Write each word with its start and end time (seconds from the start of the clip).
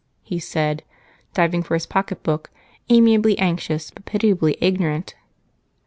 he 0.23 0.39
said, 0.39 0.81
diving 1.35 1.61
for 1.61 1.75
his 1.75 1.85
pocketbook, 1.85 2.49
amiably 2.89 3.37
anxious 3.37 3.91
but 3.91 4.03
pitiably 4.03 4.57
ignorant. 4.59 5.13